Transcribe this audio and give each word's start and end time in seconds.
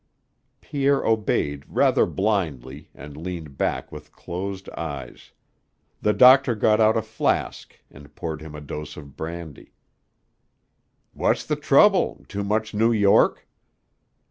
Pierre 0.61 1.05
obeyed 1.05 1.63
rather 1.67 2.07
blindly 2.07 2.89
and 2.95 3.15
leaned 3.15 3.55
back 3.55 3.91
with 3.91 4.11
closed 4.11 4.67
eyes. 4.71 5.31
The 6.01 6.11
doctor 6.11 6.55
got 6.55 6.81
out 6.81 6.97
a 6.97 7.03
flask 7.03 7.79
and 7.91 8.15
poured 8.15 8.41
him 8.41 8.55
a 8.55 8.61
dose 8.61 8.97
of 8.97 9.15
brandy. 9.15 9.73
"What's 11.13 11.45
the 11.45 11.55
trouble? 11.55 12.25
Too 12.27 12.43
much 12.43 12.73
New 12.73 12.91
York?" 12.91 13.47